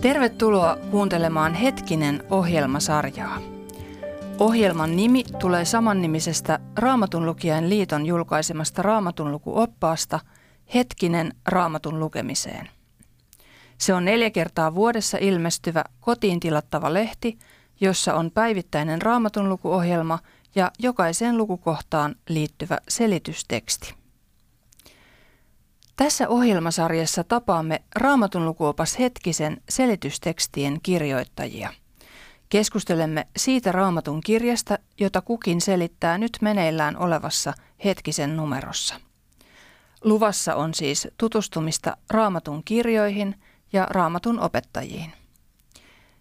[0.00, 3.38] Tervetuloa kuuntelemaan Hetkinen ohjelmasarjaa.
[4.38, 10.20] Ohjelman nimi tulee samannimisestä Raamatunlukijain liiton julkaisemasta raamatunlukuoppaasta
[10.74, 12.68] Hetkinen raamatun lukemiseen.
[13.78, 17.38] Se on neljä kertaa vuodessa ilmestyvä kotiin tilattava lehti,
[17.80, 20.18] jossa on päivittäinen raamatunlukuohjelma
[20.54, 23.94] ja jokaiseen lukukohtaan liittyvä selitysteksti.
[25.98, 31.72] Tässä ohjelmasarjassa tapaamme Raamatun lukuopas hetkisen selitystekstien kirjoittajia.
[32.48, 37.52] Keskustelemme siitä Raamatun kirjasta, jota kukin selittää nyt meneillään olevassa
[37.84, 38.94] hetkisen numerossa.
[40.04, 43.34] Luvassa on siis tutustumista Raamatun kirjoihin
[43.72, 45.12] ja Raamatun opettajiin.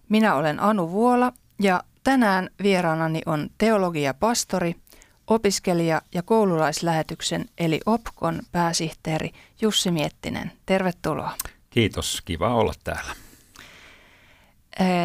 [0.10, 4.76] Minä olen Anu Vuola ja tänään vieraanani on teologiapastori–
[5.28, 10.52] opiskelija- ja koululaislähetyksen eli OPKon pääsihteeri Jussi Miettinen.
[10.66, 11.34] Tervetuloa.
[11.70, 13.16] Kiitos, kiva olla täällä.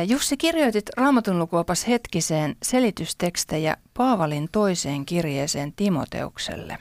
[0.08, 6.78] Jussi, kirjoitit Raamatun lukuopas hetkiseen selitystekstejä Paavalin toiseen kirjeeseen Timoteukselle.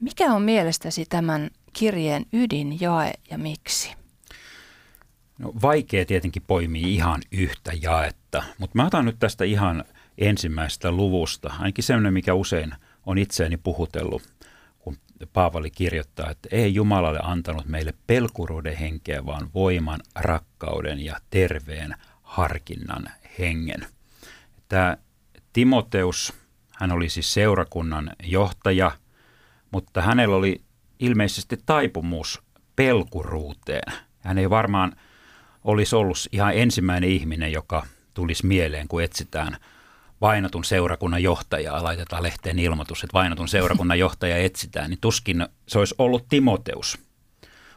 [0.00, 3.92] Mikä on mielestäsi tämän kirjeen ydinjae ja miksi?
[5.38, 9.84] No, vaikea tietenkin poimii ihan yhtä jaetta, mutta mä otan nyt tästä ihan–
[10.18, 12.74] ensimmäisestä luvusta, ainakin sellainen, mikä usein
[13.06, 14.22] on itseäni puhutellut,
[14.78, 14.96] kun
[15.32, 23.10] Paavali kirjoittaa, että ei Jumalalle antanut meille pelkuruuden henkeä, vaan voiman, rakkauden ja terveen harkinnan
[23.38, 23.86] hengen.
[24.68, 24.96] Tämä
[25.52, 26.34] Timoteus,
[26.74, 28.90] hän oli siis seurakunnan johtaja,
[29.70, 30.60] mutta hänellä oli
[30.98, 32.42] ilmeisesti taipumus
[32.76, 33.92] pelkuruuteen.
[34.20, 34.96] Hän ei varmaan
[35.64, 39.56] olisi ollut ihan ensimmäinen ihminen, joka tulisi mieleen, kun etsitään–
[40.20, 45.94] vainotun seurakunnan johtajaa, laitetaan lehteen ilmoitus, että vainotun seurakunnan johtaja etsitään, niin tuskin se olisi
[45.98, 46.98] ollut Timoteus.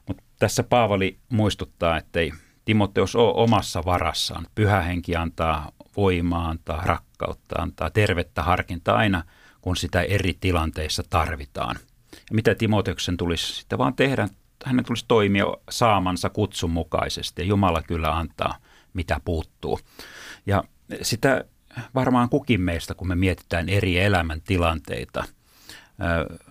[0.07, 2.31] Mutta tässä Paavali muistuttaa, että ei
[2.65, 4.47] Timoteus ole omassa varassaan.
[4.55, 9.23] Pyhä henki antaa voimaa, antaa rakkautta, antaa tervettä harkintaa aina,
[9.61, 11.75] kun sitä eri tilanteissa tarvitaan.
[12.11, 14.27] Ja mitä Timoteuksen tulisi sitten vaan tehdä,
[14.65, 18.55] hänen tulisi toimia saamansa kutsun mukaisesti ja Jumala kyllä antaa,
[18.93, 19.79] mitä puuttuu.
[20.45, 20.63] Ja
[21.01, 21.45] sitä
[21.95, 25.23] varmaan kukin meistä, kun me mietitään eri elämäntilanteita,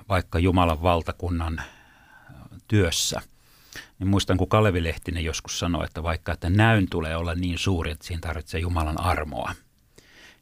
[0.09, 1.63] vaikka Jumalan valtakunnan
[2.69, 3.21] työssä,
[3.99, 7.91] niin muistan, kun Kalevi Lehtinen joskus sanoi, että vaikka että näyn tulee olla niin suuri,
[7.91, 9.55] että siinä tarvitsee Jumalan armoa,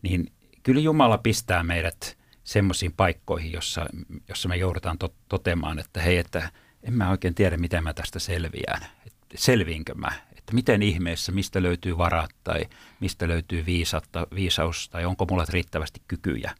[0.02, 3.86] niin kyllä Jumala pistää meidät semmoisiin paikkoihin, jossa,
[4.28, 6.50] jossa me joudutaan to, totemaan, että hei, että
[6.82, 8.86] en mä oikein tiedä, miten mä tästä selviään.
[9.34, 10.12] selviinkö mä?
[10.48, 12.66] Että miten ihmeessä, mistä löytyy varat tai
[13.00, 16.54] mistä löytyy viisautta, viisaus tai onko mulla riittävästi kykyjä,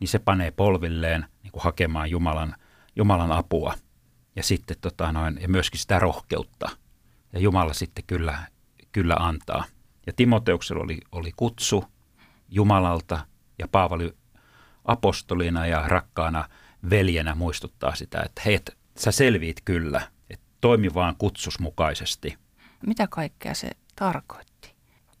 [0.00, 2.54] niin se panee polvilleen niin kuin hakemaan Jumalan,
[2.96, 3.74] Jumalan apua
[4.36, 6.70] ja sitten tota noin, ja myöskin sitä rohkeutta.
[7.32, 8.38] Ja Jumala sitten kyllä,
[8.92, 9.64] kyllä antaa.
[10.06, 11.84] Ja Timoteuksella oli, oli kutsu
[12.48, 13.26] Jumalalta
[13.58, 14.14] ja Paavali
[14.84, 16.48] apostolina ja rakkaana
[16.90, 18.58] veljenä muistuttaa sitä, että hei,
[18.98, 20.00] sä selviit kyllä,
[20.30, 22.36] että toimi vaan kutsusmukaisesti–
[22.86, 24.74] mitä kaikkea se tarkoitti?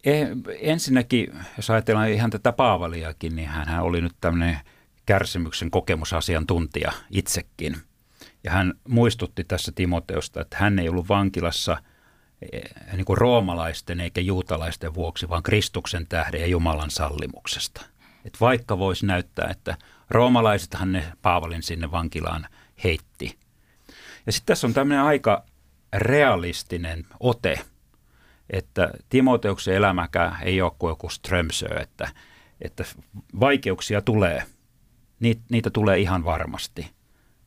[0.04, 0.28] Eh,
[0.60, 4.58] ensinnäkin, jos ajatellaan ihan tätä Paavaliakin, niin hän oli nyt tämmöinen
[5.06, 7.76] kärsimyksen kokemusasiantuntija itsekin.
[8.44, 11.76] Ja hän muistutti tässä Timoteusta, että hän ei ollut vankilassa
[12.52, 12.62] eh,
[12.92, 17.86] niin kuin roomalaisten eikä juutalaisten vuoksi, vaan Kristuksen tähden ja Jumalan sallimuksesta.
[18.24, 19.76] Et vaikka voisi näyttää, että
[20.10, 22.46] roomalaisethan ne Paavalin sinne vankilaan
[22.84, 23.38] heitti.
[24.26, 25.44] Ja sitten tässä on tämmöinen aika
[25.92, 27.60] realistinen ote,
[28.50, 32.08] että Timoteuksen elämäkään ei ole kuin joku Strömsö, että,
[32.60, 32.84] että
[33.40, 34.42] vaikeuksia tulee.
[35.50, 36.90] Niitä, tulee ihan varmasti.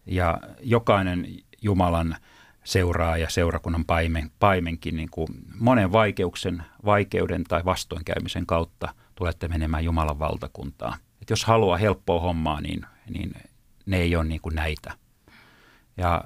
[0.05, 1.27] Ja jokainen
[1.61, 2.15] Jumalan
[2.63, 5.27] seuraa ja seurakunnan paimen, paimenkin niin kuin
[5.59, 10.99] monen vaikeuksen, vaikeuden tai vastoinkäymisen kautta tulette menemään Jumalan valtakuntaan.
[11.21, 13.33] Et jos haluaa helppoa hommaa, niin, niin
[13.85, 14.93] ne ei ole niin kuin näitä.
[15.97, 16.23] Ja,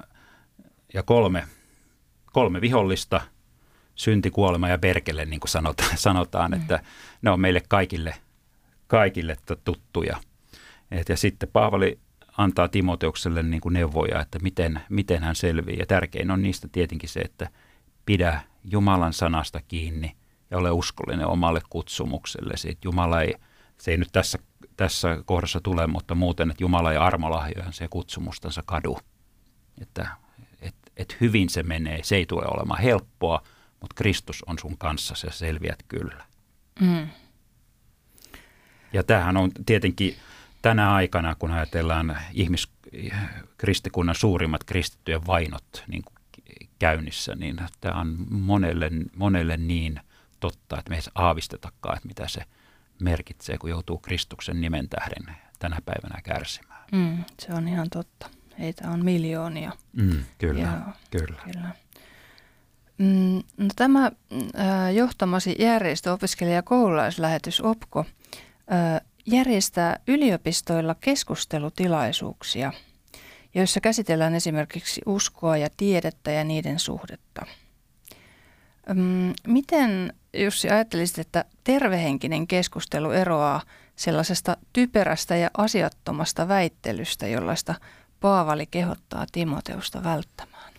[0.94, 1.44] ja kolme,
[2.32, 3.20] kolme vihollista,
[3.94, 6.60] synti, kuolema ja perkele, niin kuin sanotaan, sanotaan mm.
[6.60, 6.82] että
[7.22, 8.14] ne on meille kaikille,
[8.86, 10.16] kaikille tuttuja.
[10.90, 11.98] Et ja sitten Paavali
[12.38, 15.78] antaa Timoteukselle niin kuin neuvoja, että miten, miten hän selviää.
[15.78, 17.50] Ja tärkein on niistä tietenkin se, että
[18.06, 20.16] pidä Jumalan sanasta kiinni
[20.50, 22.56] ja ole uskollinen omalle kutsumukselle.
[22.56, 23.34] Siitä Jumala ei,
[23.78, 24.38] se ei nyt tässä,
[24.76, 28.98] tässä kohdassa tule, mutta muuten, että Jumala ei armolahjojan se kutsumustansa kadu.
[29.80, 30.08] Että
[31.00, 32.00] että hyvin se menee.
[32.02, 33.42] Se ei tule olemaan helppoa,
[33.80, 36.24] mutta Kristus on sun kanssa, se selviät kyllä.
[36.80, 37.08] Mm.
[38.92, 40.16] Ja tämähän on tietenkin
[40.62, 42.68] tänä aikana, kun ajatellaan ihmis,
[43.58, 46.02] kristikunnan suurimmat kristittyjen vainot niin
[46.78, 50.00] käynnissä, niin tämä on monelle, monelle niin
[50.40, 52.42] totta, että me ei aavistetakaan, että mitä se
[53.00, 56.84] merkitsee, kun joutuu Kristuksen nimen tähden tänä päivänä kärsimään.
[56.92, 58.39] Mm, se on ihan totta.
[58.60, 59.72] Heitä on miljoonia.
[59.92, 60.80] Mm, kyllä, ja,
[61.10, 61.40] kyllä.
[61.44, 61.74] kyllä.
[62.98, 68.04] Mm, no, tämä äh, johtamasi järjestö, opiskelija- ja koululaislähetys OPKO,
[69.26, 72.72] järjestää yliopistoilla keskustelutilaisuuksia,
[73.54, 77.46] joissa käsitellään esimerkiksi uskoa ja tiedettä ja niiden suhdetta.
[78.94, 83.62] Mm, miten, Jussi, ajattelisit, että tervehenkinen keskustelu eroaa
[83.96, 87.74] sellaisesta typerästä ja asiattomasta väittelystä, jollaista
[88.20, 90.72] Paavali kehottaa Timoteusta välttämään?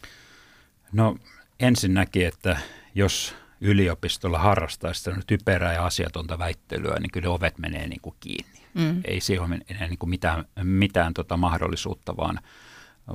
[0.92, 1.16] No
[1.60, 2.58] ensinnäkin, että
[2.96, 8.62] jos yliopistolla harrastaisi typerää ja asiatonta väittelyä, niin kyllä ovet menee niin kuin kiinni.
[8.74, 9.02] Mm.
[9.06, 12.40] Ei siihen ole enää niin kuin mitään, mitään tota mahdollisuutta, vaan,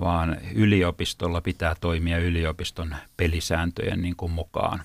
[0.01, 4.83] vaan yliopistolla pitää toimia yliopiston pelisääntöjen niin kuin mukaan.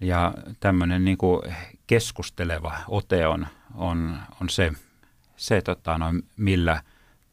[0.00, 1.42] Ja tämmöinen niin kuin
[1.86, 4.72] keskusteleva ote on, on, on se,
[5.36, 6.82] se tota, no, millä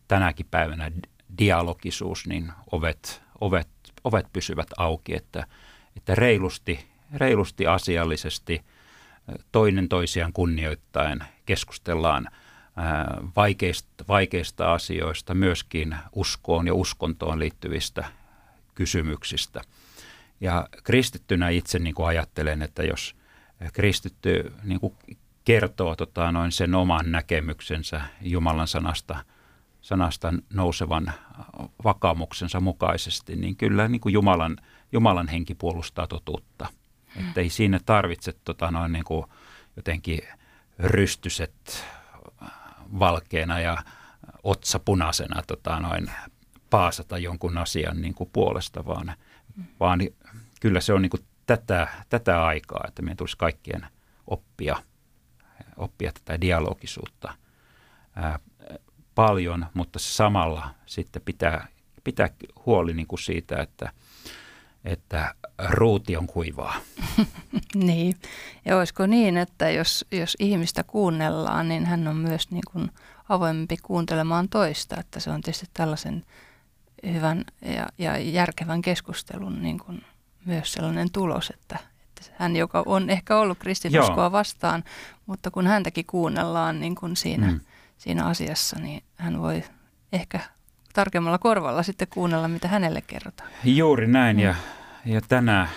[0.08, 0.92] tänäkin päivänä
[1.38, 3.68] dialogisuus, niin ovet, ovet,
[4.04, 5.48] ovet pysyvät auki, että,
[5.98, 8.66] että reilusti, reilusti asiallisesti
[9.52, 12.28] toinen toisiaan kunnioittaen keskustellaan
[13.36, 18.06] vaikeista, vaikeista asioista, myöskin uskoon ja uskontoon liittyvistä
[18.76, 19.62] kysymyksistä.
[20.42, 23.16] Ja kristittynä itse niin kuin ajattelen, että jos
[23.74, 24.94] kristitty niin kuin
[25.46, 29.24] kertoo tota, noin sen oman näkemyksensä Jumalan sanasta,
[29.84, 31.14] sanasta nousevan
[31.84, 34.58] vakaumuksensa mukaisesti, niin kyllä niin kuin Jumalan,
[34.92, 36.68] Jumalan henki puolustaa totuutta.
[37.16, 39.26] Että ei siinä tarvitse tota, noin niin kuin
[39.76, 40.20] jotenkin
[40.80, 41.86] rystyset
[43.00, 43.78] valkeana ja
[44.44, 46.12] otsa punaisena tota, noin
[46.70, 49.14] paasata jonkun asian niin kuin puolesta, vaan,
[49.80, 50.00] vaan
[50.62, 53.88] kyllä se on niin kuin tätä, tätä aikaa, että meidän tulisi kaikkien
[54.28, 54.84] oppia,
[55.78, 57.34] oppia tätä dialogisuutta
[59.16, 61.68] paljon, mutta samalla sitten pitää,
[62.04, 62.30] pitää
[62.66, 63.92] huoli niin kuin siitä, että,
[64.86, 65.36] että
[65.70, 66.76] ruuti on kuivaa.
[67.76, 68.16] niin,
[68.66, 72.92] ja olisiko niin, että jos, jos ihmistä kuunnellaan, niin hän on myös niin kuin
[73.30, 76.26] avoimempi kuuntelemaan toista, että se on tietysti tällaisen
[77.14, 80.02] hyvän ja, ja järkevän keskustelun niin kuin
[80.46, 84.84] myös sellainen tulos, että, että hän, joka on ehkä ollut kristinuskoa vastaan,
[85.26, 87.60] mutta kun häntäkin kuunnellaan niin kuin siinä, mm.
[87.98, 89.64] Siinä asiassa, niin hän voi
[90.14, 90.40] ehkä
[90.94, 93.50] tarkemmalla korvalla sitten kuunnella, mitä hänelle kerrotaan.
[93.64, 94.44] Juuri näin, mm.
[94.44, 94.56] ja,
[95.06, 95.68] ja tänä,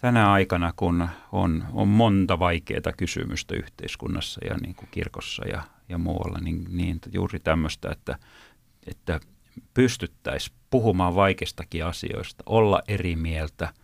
[0.00, 5.98] tänä aikana, kun on, on monta vaikeaa kysymystä yhteiskunnassa ja niin kuin kirkossa ja, ja
[5.98, 8.18] muualla, niin, niin juuri tämmöistä, että,
[8.86, 9.20] että
[9.74, 13.72] pystyttäisiin puhumaan vaikeistakin asioista, olla eri mieltä–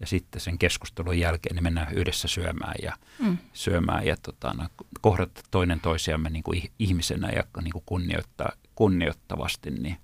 [0.00, 3.38] ja sitten sen keskustelun jälkeen niin mennään yhdessä syömään ja, mm.
[3.52, 4.68] syömään ja tota, no,
[5.00, 9.96] kohdata toinen toisiamme niin kuin ihmisenä ja niin kuin kunnioittaa, kunnioittavasti, niin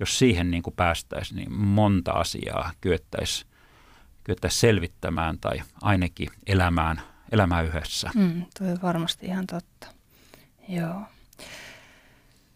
[0.00, 3.50] jos siihen niin kuin päästäisiin, niin monta asiaa kyettäisiin
[4.24, 7.00] kyettäisi selvittämään tai ainakin elämään,
[7.32, 8.10] elämään yhdessä.
[8.14, 9.86] Mm, tuo on varmasti ihan totta.
[10.68, 11.02] Joo.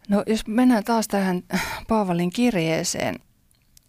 [0.09, 1.43] No jos mennään taas tähän
[1.87, 3.15] Paavalin kirjeeseen,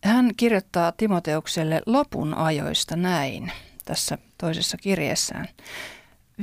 [0.05, 3.53] hän kirjoittaa Timoteukselle lopun ajoista näin
[3.85, 5.49] tässä toisessa kirjeessään.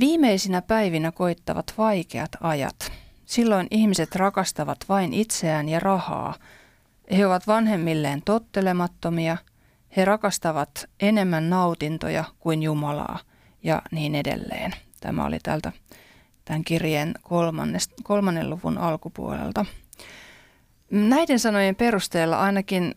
[0.00, 2.92] Viimeisinä päivinä koittavat vaikeat ajat.
[3.26, 6.34] Silloin ihmiset rakastavat vain itseään ja rahaa.
[7.16, 9.36] He ovat vanhemmilleen tottelemattomia.
[9.96, 13.18] He rakastavat enemmän nautintoja kuin Jumalaa
[13.62, 14.72] ja niin edelleen.
[15.00, 15.72] Tämä oli täältä
[16.44, 17.14] tämän kirjeen
[18.02, 19.66] kolmannen luvun alkupuolelta.
[20.90, 22.94] Näiden sanojen perusteella ainakin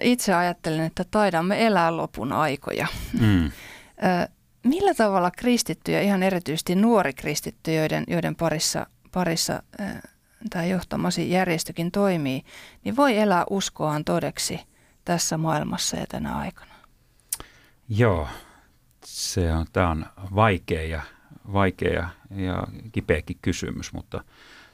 [0.00, 2.86] itse ajattelen, että taidamme elää lopun aikoja.
[3.20, 3.50] Mm.
[4.62, 9.62] Millä tavalla kristittyjä, ihan erityisesti nuori kristitty, joiden, joiden parissa, parissa
[10.50, 12.42] tämä johtamasi järjestökin toimii,
[12.84, 14.60] niin voi elää uskoaan todeksi
[15.04, 16.74] tässä maailmassa ja tänä aikana?
[17.88, 18.28] Joo,
[19.04, 21.02] se on, tämä on vaikea ja,
[21.52, 24.24] vaikea ja kipeäkin kysymys, mutta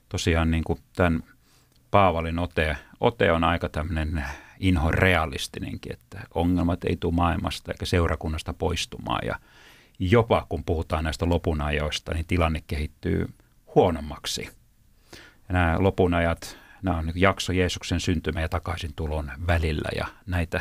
[0.09, 1.23] tosiaan niin kuin tämän
[1.91, 4.25] Paavalin ote, ote on aika tämmöinen
[4.63, 9.39] inho realistinenkin, että ongelmat ei tule maailmasta eikä seurakunnasta poistumaan ja
[9.99, 13.29] jopa kun puhutaan näistä lopunajoista, niin tilanne kehittyy
[13.75, 14.49] huonommaksi.
[15.49, 20.61] Ja nämä lopunajat, nämä on jakso Jeesuksen syntymä ja takaisin tulon välillä ja näitä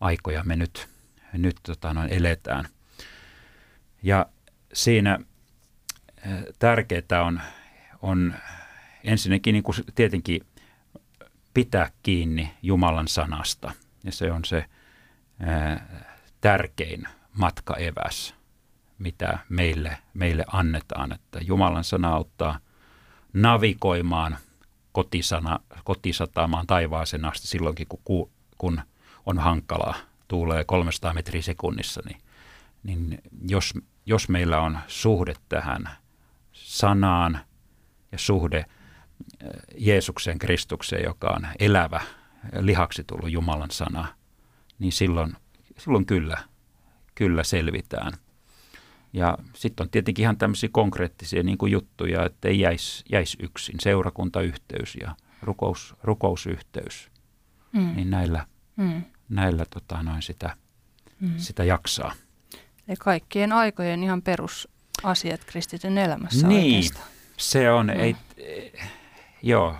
[0.00, 0.88] aikoja me nyt,
[1.32, 2.64] nyt tota, noin eletään.
[4.02, 4.26] Ja
[4.72, 5.18] siinä
[6.58, 7.40] tärkeää on,
[8.02, 8.34] on
[9.04, 10.40] ensinnäkin niin kuin tietenkin
[11.56, 13.72] pitää kiinni Jumalan sanasta.
[14.04, 14.64] Ja se on se
[15.40, 16.04] ää,
[16.40, 18.34] tärkein matkaeväs
[18.98, 21.12] mitä meille, meille annetaan.
[21.12, 22.58] Että Jumalan sana auttaa
[23.32, 24.36] navigoimaan
[24.92, 28.80] kotisana, kotisatamaan taivaaseen asti silloinkin, kun, kun
[29.26, 29.94] on hankalaa,
[30.28, 32.20] tuulee 300 metriä sekunnissa, niin,
[32.82, 33.74] niin jos,
[34.06, 35.88] jos meillä on suhde tähän
[36.52, 37.40] sanaan
[38.12, 38.64] ja suhde–
[39.78, 42.00] Jeesuksen Kristukseen, joka on elävä,
[42.60, 44.06] lihaksi tullut Jumalan sana,
[44.78, 45.36] niin silloin,
[45.78, 46.38] silloin kyllä,
[47.14, 48.12] kyllä selvitään.
[49.12, 53.76] Ja sitten on tietenkin ihan tämmöisiä konkreettisia niin kuin juttuja, että ei jäisi, jäisi yksin.
[53.80, 57.10] Seurakuntayhteys ja rukous, rukousyhteys.
[57.72, 57.96] Mm.
[57.96, 59.02] Niin näillä, mm.
[59.28, 60.56] näillä tota, noin sitä,
[61.20, 61.34] mm.
[61.36, 62.12] sitä jaksaa.
[62.88, 67.08] Ja kaikkien aikojen ihan perusasiat kristityn elämässä Niin, oikeastaan.
[67.36, 67.86] se on.
[67.86, 68.00] Mm.
[68.00, 68.16] Ei,
[69.42, 69.76] Joo,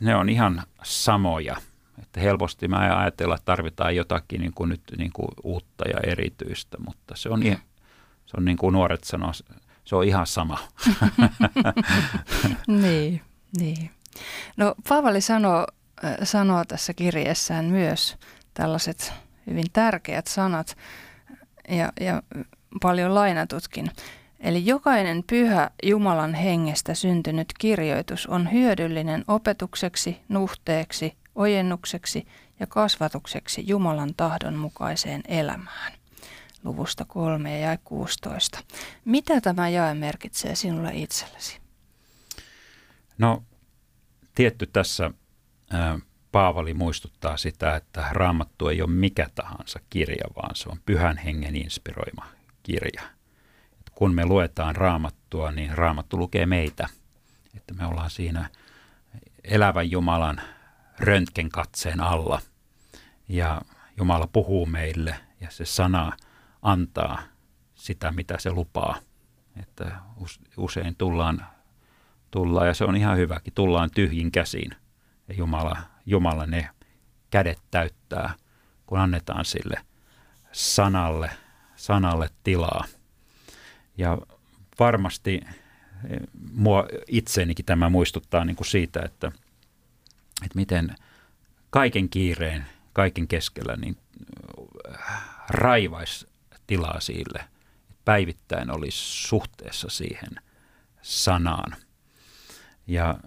[0.00, 1.56] ne on ihan samoja.
[2.02, 6.76] Että helposti mä ajatella, että tarvitaan jotakin niin kuin nyt niin kuin uutta ja erityistä,
[6.86, 7.42] mutta se on,
[8.26, 9.32] se on niin kuin nuoret sanoo,
[9.84, 10.58] se on ihan sama.
[12.82, 13.22] niin,
[13.58, 13.90] niin.
[14.56, 15.66] No Paavali sanoo,
[16.04, 18.16] äh, sanoo tässä kirjeessään myös
[18.54, 19.12] tällaiset
[19.46, 20.76] hyvin tärkeät sanat
[21.68, 22.22] ja, ja
[22.82, 23.90] paljon lainatutkin.
[24.40, 32.26] Eli jokainen pyhä Jumalan hengestä syntynyt kirjoitus on hyödyllinen opetukseksi, nuhteeksi, ojennukseksi
[32.60, 35.92] ja kasvatukseksi Jumalan tahdon mukaiseen elämään.
[36.64, 38.58] Luvusta 3 ja 16.
[39.04, 41.58] Mitä tämä jae merkitsee sinulle itsellesi?
[43.18, 43.42] No,
[44.34, 45.10] tietty tässä
[45.70, 45.98] ää,
[46.32, 51.56] Paavali muistuttaa sitä, että raamattu ei ole mikä tahansa kirja, vaan se on pyhän hengen
[51.56, 52.26] inspiroima
[52.62, 53.02] kirja–
[54.00, 56.88] kun me luetaan raamattua, niin raamattu lukee meitä.
[57.56, 58.48] Että me ollaan siinä
[59.44, 60.40] elävän Jumalan
[60.98, 62.40] röntgenkatseen alla.
[63.28, 63.62] Ja
[63.96, 66.12] Jumala puhuu meille ja se sana
[66.62, 67.22] antaa
[67.74, 68.96] sitä, mitä se lupaa.
[69.56, 69.96] Että
[70.56, 71.46] usein tullaan,
[72.30, 74.70] tullaan ja se on ihan hyväkin, tullaan tyhjin käsiin.
[75.28, 75.76] Ja Jumala,
[76.06, 76.68] Jumala ne
[77.30, 78.34] kädet täyttää,
[78.86, 79.80] kun annetaan sille
[80.52, 81.30] sanalle,
[81.76, 82.84] sanalle tilaa–
[84.00, 84.18] ja
[84.78, 85.40] varmasti
[86.10, 86.20] eh,
[86.52, 89.32] mua itseenikin tämä muistuttaa niin kuin siitä, että,
[90.44, 90.94] että miten
[91.70, 93.96] kaiken kiireen, kaiken keskellä niin
[94.94, 96.26] äh, raivais
[96.66, 97.38] tilaa sille,
[97.90, 100.30] että päivittäin olisi suhteessa siihen
[101.02, 101.76] sanaan.
[102.86, 103.18] Ja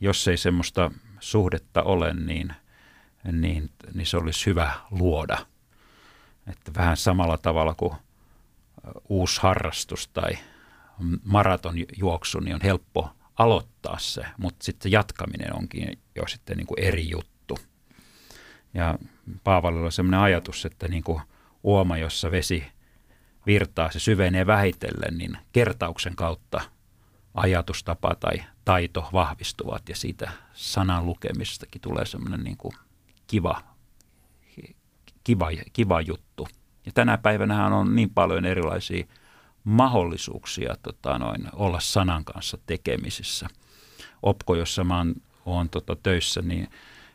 [0.00, 2.52] jos ei semmoista suhdetta ole, niin,
[3.32, 5.46] niin, niin se olisi hyvä luoda.
[6.46, 7.94] Että vähän samalla tavalla kuin
[9.08, 10.38] uusi harrastus tai
[11.24, 17.10] maratonjuoksu, niin on helppo aloittaa se, mutta sitten jatkaminen onkin jo sitten niin kuin eri
[17.10, 17.58] juttu.
[18.74, 18.98] Ja
[19.44, 21.22] Paavalilla on sellainen ajatus, että niin kuin
[21.62, 22.64] uoma, jossa vesi
[23.46, 26.60] virtaa, se syvenee vähitellen, niin kertauksen kautta
[27.34, 32.72] ajatustapa tai taito vahvistuvat ja siitä sanan lukemistakin tulee semmoinen niin kuin
[33.26, 33.62] kiva,
[35.24, 36.48] kiva, kiva juttu.
[36.86, 39.04] Ja tänä päivänä on niin paljon erilaisia
[39.64, 43.48] mahdollisuuksia tota, noin, olla sanan kanssa tekemisissä.
[44.22, 45.14] Opko, jossa mä oon,
[45.46, 46.68] oon tota, töissä, niin,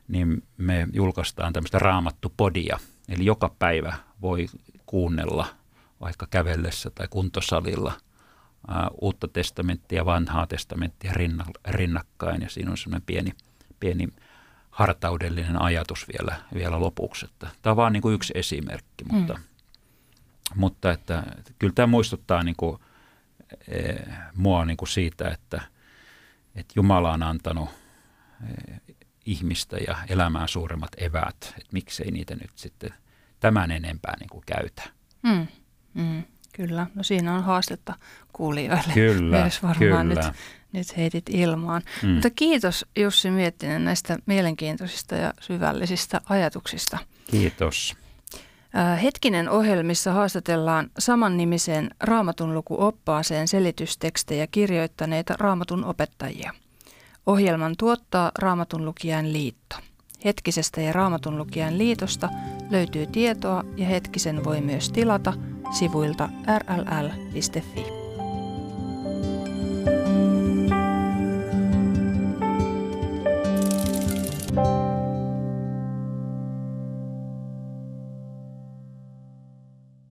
[0.08, 2.80] niin me julkaistaan tämmöistä raamattupodia.
[3.10, 4.48] Eli joka päivä voi
[4.86, 5.48] kuunnella
[6.02, 7.94] vaikka kävellessä tai kuntosalilla
[8.68, 11.14] ää, uutta testamenttia, vanhaa testamenttia
[11.68, 12.42] rinnakkain.
[12.42, 13.32] Ja siinä on semmoinen pieni,
[13.80, 14.08] pieni
[14.70, 17.26] hartaudellinen ajatus vielä, vielä lopuksi.
[17.40, 19.44] Tämä on vain niin kuin yksi esimerkki, mutta mm
[20.56, 22.77] mutta että, että kyllä tämä muistuttaa niin kuin,
[23.68, 23.94] e,
[24.36, 25.62] mua niin kuin siitä, että,
[26.56, 27.70] että Jumala on antanut
[28.50, 28.94] e,
[29.25, 32.94] ihmistä ja elämään suuremmat eväät, että miksei niitä nyt sitten
[33.39, 34.84] tämän enempää niin kuin käytä.
[35.24, 35.48] Mm,
[35.94, 36.24] mm,
[36.54, 37.94] kyllä, no siinä on haastetta
[38.34, 40.24] kuulijoille kyllä, myös varmaan kyllä.
[40.24, 40.36] nyt,
[40.72, 41.82] nyt heitit ilmaan.
[42.04, 42.10] Mm.
[42.10, 46.98] Mutta kiitos Jussi Miettinen näistä mielenkiintoisista ja syvällisistä ajatuksista.
[47.32, 47.98] Kiitos.
[49.03, 56.53] Hetkinen ohjelmissa haastatellaan samannimiseen Raamatun lukuoppaaseen selitystekstejä kirjoittaneita Raamatun opettajia.
[57.25, 59.75] Ohjelman tuottaa Raamatun lukijan liitto.
[60.25, 62.29] Hetkisestä ja Raamatun lukijan liitosta
[62.69, 65.34] löytyy tietoa ja Hetkisen voi myös tilata
[65.79, 66.29] sivuilta
[66.60, 67.86] rll.fi.
[69.86, 70.17] thank you